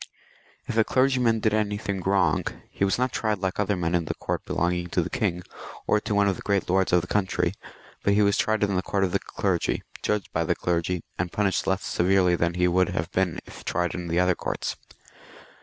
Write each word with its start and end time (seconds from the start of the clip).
If 0.65 0.77
a 0.77 0.83
clergyman 0.83 1.41
did 1.41 1.53
anything 1.53 2.01
wrong, 2.01 2.45
he 2.71 2.83
was 2.83 2.97
not 2.97 3.11
tried 3.11 3.37
like 3.37 3.59
other 3.59 3.75
men 3.75 3.93
in 3.93 4.05
the 4.05 4.15
court 4.15 4.43
belong 4.45 4.73
ing 4.73 4.87
to 4.87 5.03
the 5.03 5.11
king, 5.11 5.43
or 5.85 5.99
to 5.99 6.15
one 6.15 6.27
of 6.27 6.35
the 6.37 6.41
great 6.41 6.67
lords 6.67 6.91
of 6.91 7.01
the 7.01 7.07
country, 7.07 7.53
but 8.03 8.15
he 8.15 8.23
was 8.23 8.35
tried 8.35 8.63
in 8.63 8.75
the 8.75 8.81
court 8.81 9.03
of 9.03 9.11
the 9.11 9.19
clergy, 9.19 9.83
judged 10.01 10.33
by 10.33 10.43
the 10.43 10.55
clergy, 10.55 11.03
and 11.19 11.31
punished 11.31 11.67
less 11.67 11.85
severely 11.85 12.35
than 12.35 12.55
he 12.55 12.67
would 12.67 12.89
have 12.89 13.11
been 13.11 13.37
if 13.45 13.63
tried 13.63 13.93
in 13.93 14.07
the 14.07 14.19
other 14.19 14.33
courts. 14.33 14.75